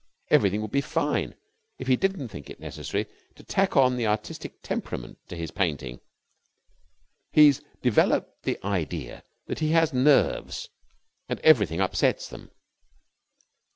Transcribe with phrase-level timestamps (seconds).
[0.31, 1.35] Everything would be fine
[1.77, 3.05] if he didn't think it necessary
[3.35, 5.99] to tack on the artistic temperament to his painting.
[7.31, 10.69] He's developed the idea that he has nerves
[11.29, 12.49] and everything upsets them.